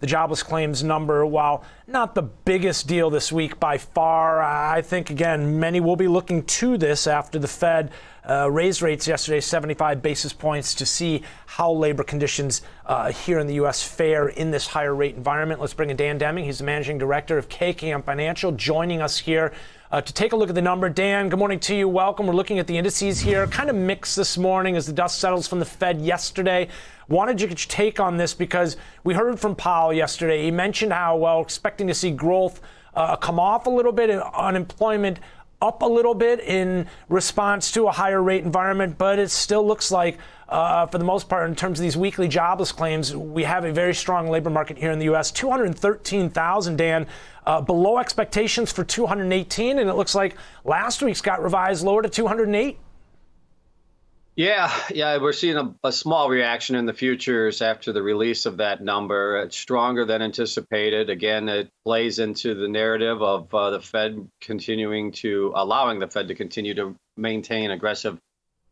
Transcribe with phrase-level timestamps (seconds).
[0.00, 5.10] the jobless claims number, while not the biggest deal this week by far, I think,
[5.10, 7.90] again, many will be looking to this after the Fed
[8.28, 13.46] uh, raised rates yesterday 75 basis points to see how labor conditions uh, here in
[13.46, 13.82] the U.S.
[13.82, 15.60] fare in this higher rate environment.
[15.60, 16.44] Let's bring in Dan Deming.
[16.44, 19.52] He's the managing director of KKM Financial, joining us here.
[19.92, 20.88] Uh, to take a look at the number.
[20.88, 21.88] Dan, good morning to you.
[21.88, 22.28] Welcome.
[22.28, 23.44] We're looking at the indices here.
[23.48, 26.68] Kind of mixed this morning as the dust settles from the Fed yesterday.
[27.08, 30.44] Wanted your take on this because we heard from Powell yesterday.
[30.44, 32.60] He mentioned how, well, expecting to see growth
[32.94, 35.18] uh, come off a little bit, in unemployment
[35.62, 39.90] up a little bit in response to a higher rate environment, but it still looks
[39.90, 40.18] like,
[40.48, 43.72] uh, for the most part, in terms of these weekly jobless claims, we have a
[43.72, 45.30] very strong labor market here in the U.S.
[45.30, 47.06] 213,000, Dan,
[47.46, 52.08] uh, below expectations for 218, and it looks like last week's got revised lower to
[52.08, 52.78] 208.
[54.40, 58.56] Yeah, yeah, we're seeing a, a, small reaction in the futures after the release of
[58.56, 59.36] that number.
[59.42, 61.10] It's stronger than anticipated.
[61.10, 66.28] Again, it plays into the narrative of uh, the Fed continuing to allowing the Fed
[66.28, 68.18] to continue to maintain aggressive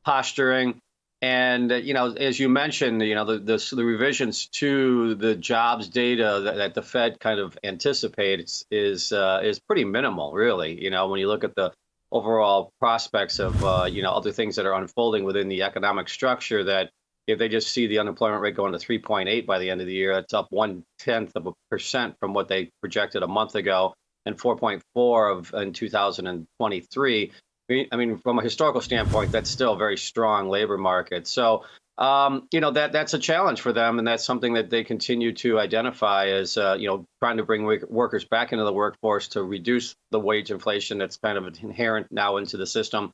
[0.07, 0.79] posturing.
[1.21, 5.35] And uh, you know, as you mentioned, you know, the, the, the revisions to the
[5.35, 10.83] jobs data that, that, the Fed kind of anticipates is uh, is pretty minimal, really.
[10.83, 11.75] You know, when you look at the
[12.11, 16.65] overall prospects of uh, you know other things that are unfolding within the economic structure
[16.65, 16.91] that
[17.27, 19.93] if they just see the unemployment rate going to 3.8 by the end of the
[19.93, 23.95] year, that's up one tenth of a percent from what they projected a month ago,
[24.25, 27.33] and 4.4 of in 2023.
[27.71, 31.27] I mean, from a historical standpoint, that's still a very strong labor market.
[31.27, 31.65] So
[31.99, 35.33] um, you know that that's a challenge for them, and that's something that they continue
[35.35, 39.43] to identify as uh, you know trying to bring workers back into the workforce to
[39.43, 43.13] reduce the wage inflation that's kind of inherent now into the system.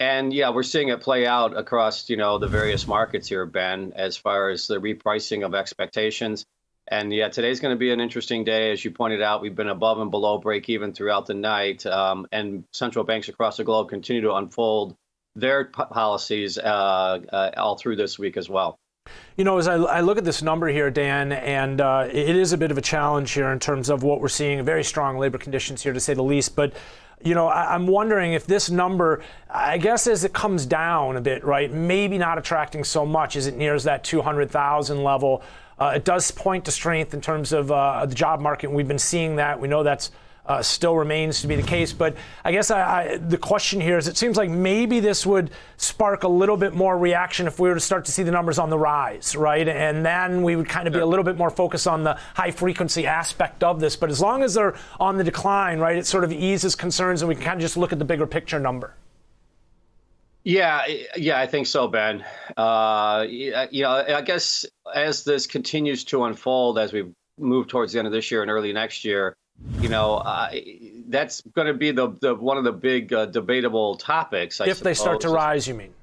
[0.00, 3.92] And yeah, we're seeing it play out across you know the various markets here, Ben,
[3.94, 6.44] as far as the repricing of expectations.
[6.88, 9.40] And yeah, today's going to be an interesting day, as you pointed out.
[9.40, 13.58] We've been above and below break even throughout the night, um, and central banks across
[13.58, 14.96] the globe continue to unfold
[15.36, 18.78] their policies uh, uh, all through this week as well.
[19.36, 22.52] You know, as I, I, look at this number here, Dan, and uh, it is
[22.52, 25.38] a bit of a challenge here in terms of what we're seeing very strong labor
[25.38, 26.54] conditions here, to say the least.
[26.54, 26.74] But,
[27.22, 31.20] you know, I, I'm wondering if this number, I guess as it comes down a
[31.20, 35.42] bit, right, maybe not attracting so much as it nears that 200,000 level.
[35.78, 38.70] Uh, it does point to strength in terms of uh, the job market.
[38.70, 39.58] We've been seeing that.
[39.58, 40.10] We know that's
[40.46, 41.92] uh, still remains to be the case.
[41.92, 45.50] But I guess I, I, the question here is it seems like maybe this would
[45.76, 48.58] spark a little bit more reaction if we were to start to see the numbers
[48.58, 49.68] on the rise, right?
[49.68, 52.50] And then we would kind of be a little bit more focused on the high
[52.50, 53.96] frequency aspect of this.
[53.96, 57.28] But as long as they're on the decline, right, it sort of eases concerns and
[57.28, 58.94] we can kind of just look at the bigger picture number.
[60.42, 60.86] Yeah,
[61.16, 62.24] yeah, I think so, Ben.
[62.56, 63.52] Uh, you
[63.82, 68.12] know, I guess as this continues to unfold, as we move towards the end of
[68.12, 69.36] this year and early next year,
[69.80, 70.50] you know, uh,
[71.08, 74.60] that's going to be the, the one of the big uh, debatable topics.
[74.60, 74.84] I if suppose.
[74.84, 75.94] they start to rise, you mean?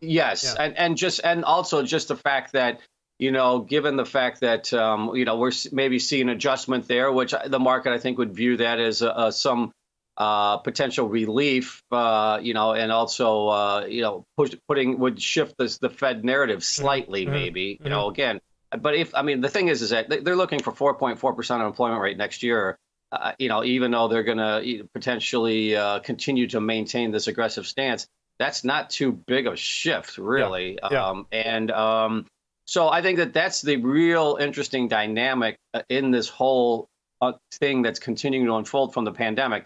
[0.00, 0.64] Yes, yeah.
[0.64, 2.80] and and just and also just the fact that
[3.18, 7.34] you know, given the fact that um, you know we're maybe seeing adjustment there, which
[7.46, 9.72] the market I think would view that as a, a, some
[10.16, 15.56] uh, potential relief, uh, you know, and also uh, you know push, putting would shift
[15.58, 17.32] this, the Fed narrative slightly, mm-hmm.
[17.32, 17.74] maybe.
[17.74, 17.84] Mm-hmm.
[17.84, 18.40] You know, again,
[18.78, 22.00] but if I mean the thing is, is that they're looking for 4.4 percent unemployment
[22.00, 22.78] rate next year
[23.10, 27.66] uh, you know, even though they're going to potentially uh, continue to maintain this aggressive
[27.66, 28.06] stance,
[28.38, 30.78] that's not too big of a shift, really.
[30.82, 30.88] Yeah.
[30.90, 31.06] Yeah.
[31.06, 32.26] Um, and um,
[32.66, 36.88] so I think that that's the real interesting dynamic uh, in this whole
[37.20, 39.64] uh, thing that's continuing to unfold from the pandemic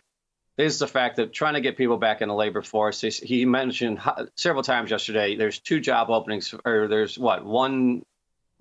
[0.57, 3.01] is the fact that trying to get people back in the labor force.
[3.01, 4.01] He mentioned
[4.37, 5.35] several times yesterday.
[5.35, 8.03] There's two job openings, or there's what one,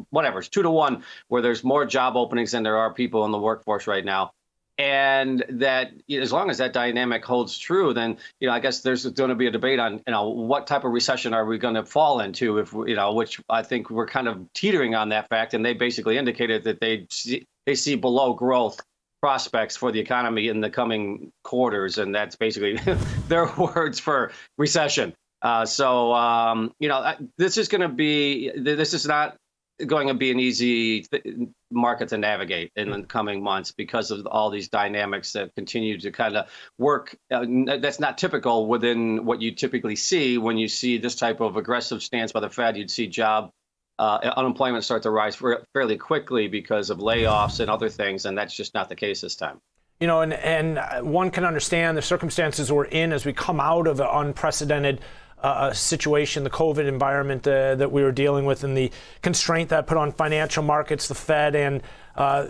[0.10, 0.40] whatever.
[0.40, 3.38] It's two to one, where there's more job openings than there are people in the
[3.38, 4.32] workforce right now
[4.78, 9.06] and that as long as that dynamic holds true, then you know I guess there's
[9.06, 11.76] going to be a debate on you know what type of recession are we going
[11.76, 15.30] to fall into if you know which I think we're kind of teetering on that
[15.30, 18.82] fact, and they basically indicated that they see, they see below growth
[19.22, 22.80] prospects for the economy in the coming quarters, and that's basically
[23.28, 25.14] their words for recession.
[25.42, 29.38] Uh, so um, you know this is going to be this is not
[29.86, 31.24] going to be an easy th-
[31.72, 36.12] market to navigate in the coming months because of all these dynamics that continue to
[36.12, 37.16] kind of work.
[37.32, 37.46] Uh,
[37.80, 42.02] that's not typical within what you typically see when you see this type of aggressive
[42.02, 42.78] stance by the Fed.
[42.78, 43.52] You'd see job
[44.00, 45.36] uh, unemployment start to rise
[45.74, 49.36] fairly quickly because of layoffs and other things, and that's just not the case this
[49.36, 49.60] time.
[50.00, 53.86] You know, and, and one can understand the circumstances we're in as we come out
[53.86, 55.02] of an unprecedented
[55.42, 58.92] uh, situation, the COVID environment uh, that we were dealing with, and the
[59.22, 61.82] constraint that put on financial markets, the Fed, and
[62.16, 62.48] uh,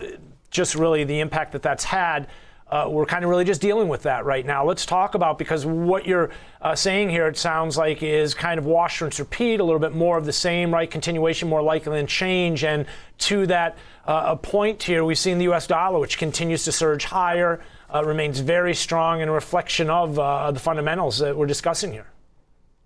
[0.50, 2.28] just really the impact that that's had.
[2.70, 4.64] Uh, we're kind of really just dealing with that right now.
[4.64, 6.30] Let's talk about because what you're
[6.62, 9.94] uh, saying here, it sounds like, is kind of wash, and repeat, a little bit
[9.94, 10.90] more of the same, right?
[10.90, 12.64] Continuation more likely than change.
[12.64, 12.86] And
[13.18, 15.66] to that uh, point here, we've seen the U.S.
[15.66, 17.60] dollar, which continues to surge higher,
[18.04, 20.14] remains very strong, and a reflection of
[20.54, 22.11] the fundamentals that we're discussing here.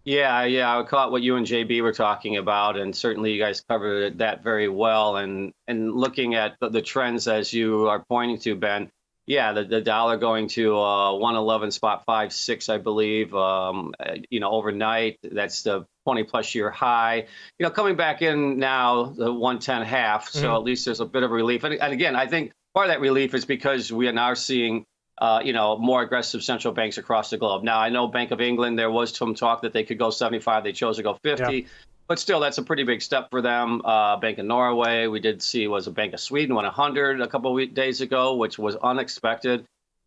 [0.06, 3.60] Yeah, yeah, I caught what you and JB were talking about, and certainly you guys
[3.68, 5.16] covered that very well.
[5.16, 8.88] And and looking at the, the trends as you are pointing to, Ben,
[9.26, 13.34] yeah, the, the dollar going to uh, 111 spot five six, I believe.
[13.34, 13.94] Um,
[14.30, 17.26] you know, overnight, that's the 20 plus year high.
[17.58, 20.28] You know, coming back in now, the 110 half.
[20.28, 20.54] So mm-hmm.
[20.54, 21.64] at least there's a bit of relief.
[21.64, 24.84] And, and again, I think part of that relief is because we are now seeing
[25.18, 27.62] uh, you know, more aggressive central banks across the globe.
[27.62, 30.64] Now, I know Bank of England, there was some talk that they could go 75.
[30.64, 31.56] They chose to go 50.
[31.56, 31.66] Yeah.
[32.08, 33.82] But still, that's a pretty big step for them.
[33.84, 37.26] Uh, Bank of Norway, we did see was a Bank of Sweden went 100 a
[37.26, 39.64] couple of days ago, which was unexpected.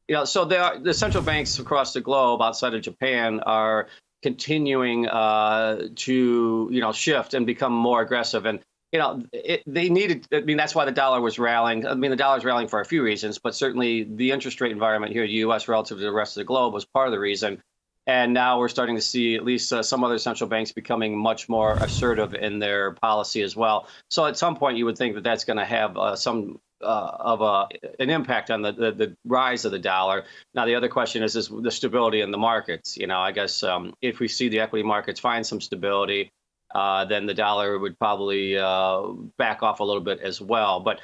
[0.08, 3.88] You know, so are, the central banks across the globe, outside of Japan, are
[4.22, 8.46] continuing uh, to you know shift and become more aggressive.
[8.46, 8.60] And
[8.92, 10.28] you know, it, they needed.
[10.32, 11.86] I mean, that's why the dollar was rallying.
[11.86, 14.72] I mean, the dollar is rallying for a few reasons, but certainly the interest rate
[14.72, 15.68] environment here in the U.S.
[15.68, 17.62] relative to the rest of the globe was part of the reason.
[18.08, 21.48] And now we're starting to see at least uh, some other central banks becoming much
[21.48, 23.88] more assertive in their policy as well.
[24.10, 27.12] So at some point, you would think that that's going to have uh, some uh,
[27.20, 27.68] of a,
[28.00, 30.24] an impact on the, the, the, rise of the dollar.
[30.56, 32.98] Now, the other question is, is the stability in the markets.
[32.98, 36.32] You know, I guess um, if we see the equity markets find some stability,
[36.74, 39.08] uh, then the dollar would probably uh,
[39.38, 40.80] back off a little bit as well.
[40.80, 41.02] But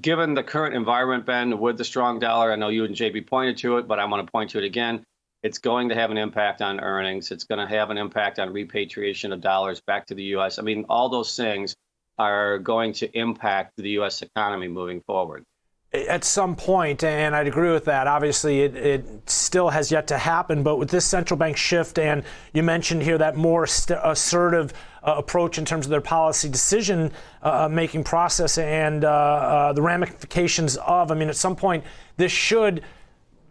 [0.00, 3.56] given the current environment, Ben, with the strong dollar, I know you and JB pointed
[3.58, 5.04] to it, but I want to point to it again.
[5.42, 7.30] It's going to have an impact on earnings.
[7.30, 10.58] It's going to have an impact on repatriation of dollars back to the U.S.
[10.58, 11.74] I mean, all those things
[12.18, 14.20] are going to impact the U.S.
[14.20, 15.44] economy moving forward.
[15.92, 18.06] At some point, and I'd agree with that.
[18.06, 22.22] Obviously, it, it still has yet to happen, but with this central bank shift, and
[22.52, 27.10] you mentioned here that more st- assertive uh, approach in terms of their policy decision
[27.42, 31.82] uh, making process and uh, uh, the ramifications of, I mean, at some point,
[32.16, 32.84] this should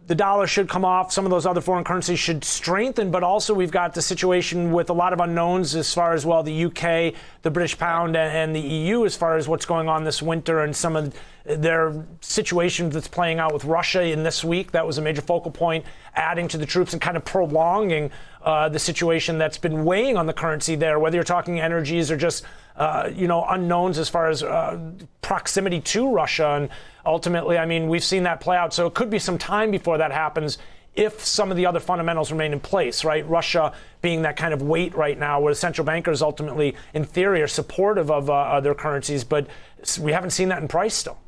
[0.09, 1.13] the dollar should come off.
[1.13, 4.89] Some of those other foreign currencies should strengthen, but also we've got the situation with
[4.89, 7.13] a lot of unknowns as far as well the UK,
[7.43, 10.75] the British pound, and the EU as far as what's going on this winter and
[10.75, 11.13] some of
[11.45, 14.71] their situation that's playing out with Russia in this week.
[14.71, 15.85] That was a major focal point,
[16.15, 18.09] adding to the troops and kind of prolonging
[18.41, 20.97] uh, the situation that's been weighing on the currency there.
[20.97, 22.45] Whether you're talking energies or just
[22.77, 24.79] uh, you know unknowns as far as uh,
[25.29, 26.69] proximity to Russia and
[27.05, 28.73] ultimately, I mean, we've seen that play out.
[28.73, 30.57] So it could be some time before that happens
[30.95, 33.29] if some of the other fundamentals remain in place, right?
[33.29, 33.71] Russia
[34.01, 37.47] being that kind of weight right now, where the central bankers ultimately, in theory, are
[37.47, 39.45] supportive of uh, their currencies, but
[40.01, 41.19] we haven't seen that in price still.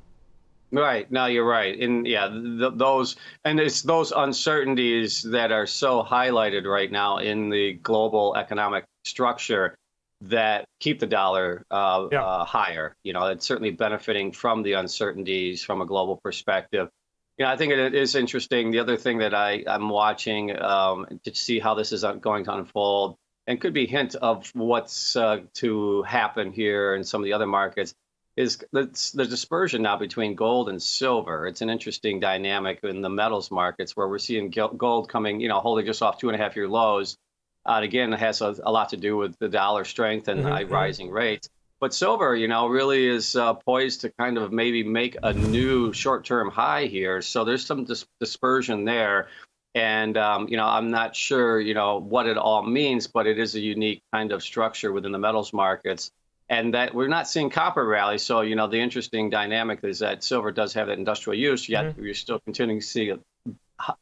[0.71, 1.05] Right.
[1.11, 1.79] No, you're right.
[1.79, 7.49] And yeah, th- those and it's those uncertainties that are so highlighted right now in
[7.49, 9.75] the global economic structure
[10.21, 12.23] that keep the dollar uh, yeah.
[12.23, 12.95] uh, higher.
[13.03, 16.89] You know, it's certainly benefiting from the uncertainties from a global perspective.
[17.37, 18.71] You know, I think it is interesting.
[18.71, 22.53] The other thing that I, I'm watching um, to see how this is going to
[22.53, 23.15] unfold
[23.47, 27.33] and could be a hint of what's uh, to happen here in some of the
[27.33, 27.95] other markets
[28.37, 28.83] is the,
[29.13, 31.47] the dispersion now between gold and silver.
[31.47, 35.59] It's an interesting dynamic in the metals markets where we're seeing gold coming, you know,
[35.59, 37.17] holding just off two and a half year lows
[37.65, 40.53] uh, again, it has a, a, lot to do with the dollar strength and mm-hmm.
[40.53, 40.73] mm-hmm.
[40.73, 41.49] rising rates.
[41.79, 45.91] But silver, you know, really is uh, poised to kind of maybe make a new
[45.93, 47.23] short-term high here.
[47.23, 49.29] So there's some dis- dispersion there,
[49.73, 53.39] and um, you know, I'm not sure, you know, what it all means, but it
[53.39, 56.11] is a unique kind of structure within the metals markets,
[56.49, 58.19] and that we're not seeing copper rally.
[58.19, 61.85] So you know, the interesting dynamic is that silver does have that industrial use, yet
[61.85, 62.03] mm-hmm.
[62.03, 63.21] you're still continuing to see it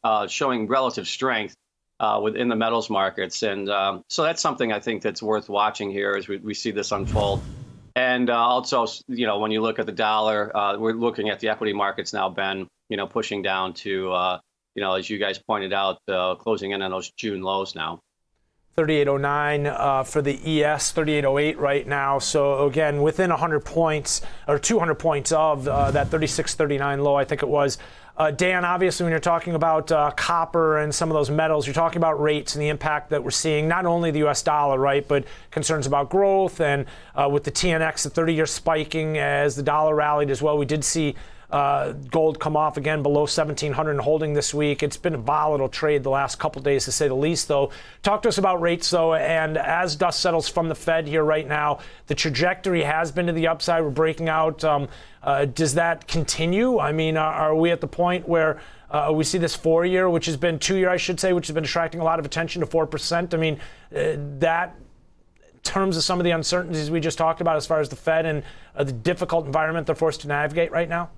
[0.04, 1.56] uh, showing relative strength
[2.00, 3.42] uh, within the metals markets.
[3.42, 6.70] And um, so that's something I think that's worth watching here as we, we see
[6.70, 7.42] this unfold.
[7.94, 11.40] And uh, also, you know, when you look at the dollar, uh, we're looking at
[11.40, 14.38] the equity markets now, Ben, you know, pushing down to, uh,
[14.74, 18.00] you know, as you guys pointed out, uh, closing in on those June lows now.
[18.76, 22.18] 3809 uh, for the ES, 3808 right now.
[22.18, 27.42] So again, within 100 points or 200 points of uh, that 3639 low, I think
[27.42, 27.76] it was.
[28.16, 31.74] Uh, Dan, obviously, when you're talking about uh, copper and some of those metals, you're
[31.74, 34.42] talking about rates and the impact that we're seeing, not only the U.S.
[34.42, 39.16] dollar, right, but concerns about growth and uh, with the TNX, the 30 year spiking
[39.16, 40.58] as the dollar rallied as well.
[40.58, 41.14] We did see
[41.50, 44.82] uh, gold come off again below 1700 and holding this week.
[44.82, 47.70] It's been a volatile trade the last couple days, to say the least, though.
[48.02, 49.14] Talk to us about rates, though.
[49.14, 53.32] And as dust settles from the Fed here right now, the trajectory has been to
[53.32, 53.82] the upside.
[53.82, 54.62] We're breaking out.
[54.64, 54.88] Um,
[55.22, 56.78] uh, does that continue?
[56.78, 60.08] I mean, are, are we at the point where uh, we see this four year,
[60.08, 62.24] which has been two year, I should say, which has been attracting a lot of
[62.24, 63.34] attention to 4%?
[63.34, 63.60] I mean,
[63.94, 64.76] uh, that
[65.62, 68.24] terms of some of the uncertainties we just talked about as far as the Fed
[68.24, 68.42] and
[68.74, 71.10] uh, the difficult environment they're forced to navigate right now?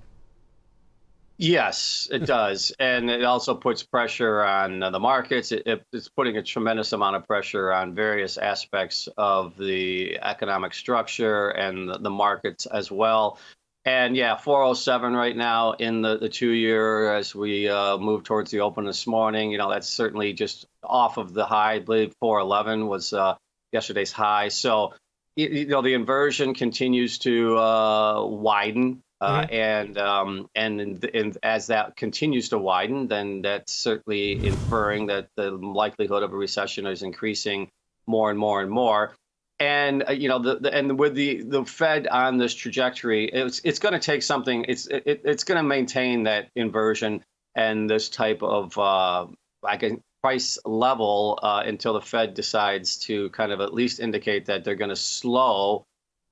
[1.37, 2.71] Yes, it does.
[2.79, 5.51] and it also puts pressure on the markets.
[5.51, 10.73] It, it, it's putting a tremendous amount of pressure on various aspects of the economic
[10.73, 13.39] structure and the, the markets as well.
[13.85, 18.49] And yeah, 407 right now in the, the two year as we uh, move towards
[18.49, 19.51] the open this morning.
[19.51, 21.73] You know, that's certainly just off of the high.
[21.73, 23.35] I believe 411 was uh,
[23.73, 24.47] yesterday's high.
[24.47, 24.93] So,
[25.35, 29.01] you know, the inversion continues to uh, widen.
[29.23, 29.53] Uh, mm-hmm.
[29.53, 30.81] and um, and
[31.13, 36.35] and as that continues to widen, then that's certainly inferring that the likelihood of a
[36.35, 37.69] recession is increasing
[38.05, 39.13] more and more and more.
[39.61, 43.61] And uh, you know, the, the, and with the the Fed on this trajectory, it's
[43.63, 44.65] it's going to take something.
[44.67, 47.23] It's it, it's going to maintain that inversion
[47.55, 49.27] and this type of uh,
[49.63, 54.47] I can price level uh, until the Fed decides to kind of at least indicate
[54.47, 55.85] that they're going to slow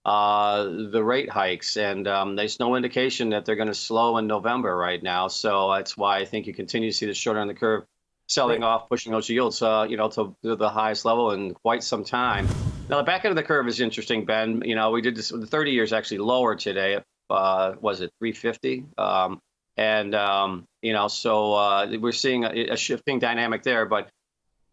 [0.04, 4.28] uh, the rate hikes, and um, there's no indication that they're going to slow in
[4.28, 5.28] November right now.
[5.28, 7.84] So that's why I think you continue to see the shorter on the curve
[8.28, 8.68] selling right.
[8.68, 12.04] off, pushing those yields, uh, you know, to, to, the highest level in quite some
[12.04, 12.48] time.
[12.90, 14.62] Now the back end of the curve is interesting, Ben.
[14.66, 15.30] You know, we did this.
[15.30, 17.00] The 30 years actually lower today.
[17.30, 18.86] Uh, was it 350?
[18.98, 19.40] Um,
[19.78, 24.10] and um, you know, so uh, we're seeing a, a shifting dynamic there, but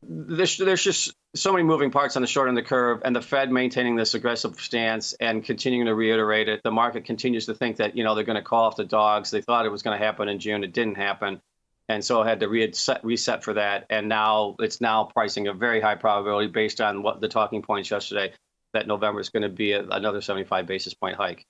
[0.03, 3.15] there's, there's just so many moving parts on the short end of the curve, and
[3.15, 6.63] the Fed maintaining this aggressive stance and continuing to reiterate it.
[6.63, 9.31] The market continues to think that you know they're going to call off the dogs.
[9.31, 10.65] They thought it was going to happen in June.
[10.65, 11.41] It didn't happen,
[11.89, 13.87] and so I had to reset, reset for that.
[13.91, 17.91] And now it's now pricing a very high probability based on what the talking points
[17.91, 18.33] yesterday
[18.75, 21.45] that November is going to be a, another 75 basis point hike.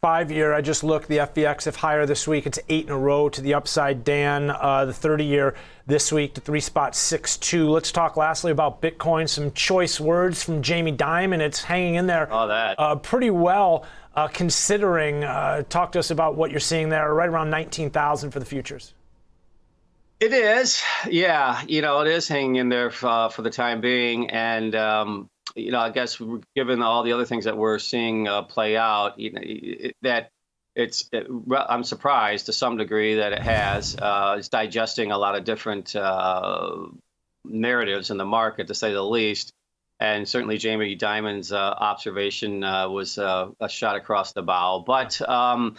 [0.00, 2.96] Five year, I just looked, the FVX, if higher this week, it's eight in a
[2.96, 4.04] row to the upside.
[4.04, 7.68] Dan, uh, the 30 year this week to three spot six two.
[7.68, 9.28] Let's talk lastly about Bitcoin.
[9.28, 11.40] Some choice words from Jamie Dimon.
[11.40, 12.78] It's hanging in there oh, that.
[12.78, 15.24] Uh, pretty well, uh, considering.
[15.24, 18.94] Uh, talk to us about what you're seeing there, right around 19,000 for the futures.
[20.20, 21.60] It is, yeah.
[21.66, 25.70] You know, it is hanging in there uh, for the time being, and um, you
[25.70, 26.20] know, I guess
[26.54, 30.30] given all the other things that we're seeing uh, play out, you know, it, that
[30.74, 33.96] it's it, I'm surprised to some degree that it has.
[33.96, 36.76] Uh, it's digesting a lot of different uh,
[37.44, 39.52] narratives in the market, to say the least.
[40.00, 44.84] And certainly, Jamie Dimon's uh, observation uh, was uh, a shot across the bow.
[44.86, 45.76] But um,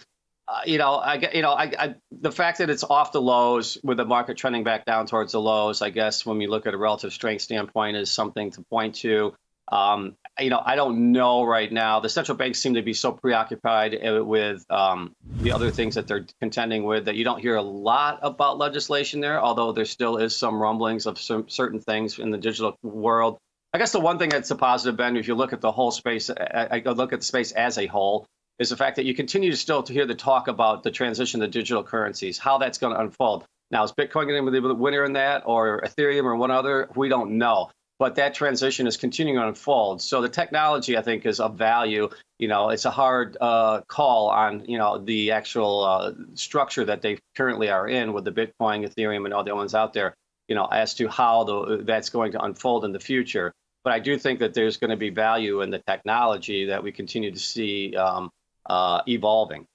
[0.65, 3.97] you know, I you know, I, I, the fact that it's off the lows with
[3.97, 6.77] the market trending back down towards the lows, I guess when we look at a
[6.77, 9.33] relative strength standpoint, is something to point to.
[9.71, 11.99] Um, you know, I don't know right now.
[11.99, 16.07] The central banks seem to be so preoccupied uh, with um, the other things that
[16.07, 20.17] they're contending with that you don't hear a lot about legislation there, although there still
[20.17, 23.37] is some rumblings of some certain things in the digital world.
[23.73, 25.91] I guess the one thing that's a positive, Ben, if you look at the whole
[25.91, 28.25] space, I look at the space as a whole,
[28.57, 31.41] is the fact that you continue to still to hear the talk about the transition
[31.41, 33.45] to digital currencies, how that's going to unfold.
[33.69, 36.89] Now, is Bitcoin going to be the winner in that, or Ethereum, or one other?
[36.95, 40.01] We don't know but that transition is continuing to unfold.
[40.01, 42.09] So the technology, I think, is of value.
[42.39, 47.01] You know, it's a hard uh, call on you know the actual uh, structure that
[47.01, 50.15] they currently are in with the Bitcoin, Ethereum, and all the ones out there.
[50.47, 53.53] You know, as to how the, that's going to unfold in the future.
[53.83, 56.91] But I do think that there's going to be value in the technology that we
[56.91, 58.29] continue to see um,
[58.65, 59.67] uh, evolving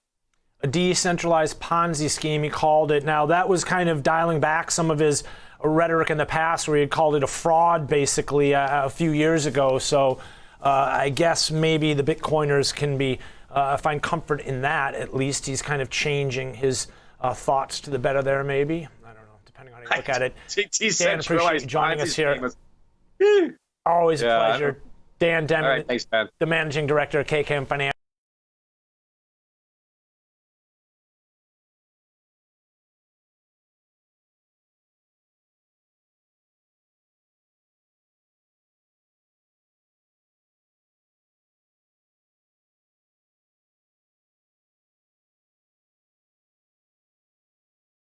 [0.62, 3.04] a decentralized Ponzi scheme, he called it.
[3.04, 5.22] Now, that was kind of dialing back some of his
[5.68, 9.10] rhetoric in the past where he had called it a fraud basically a, a few
[9.10, 9.78] years ago.
[9.78, 10.20] So
[10.60, 13.18] uh, I guess maybe the Bitcoiners can be
[13.50, 14.94] uh, find comfort in that.
[14.94, 16.88] At least he's kind of changing his
[17.20, 18.42] uh, thoughts to the better there.
[18.44, 20.34] Maybe I don't know, depending on how you look at it.
[20.98, 22.50] Dan, appreciate you joining us here.
[23.86, 24.80] Always a pleasure.
[25.20, 26.06] Dan thanks,
[26.38, 27.93] the managing director of KKM Financial.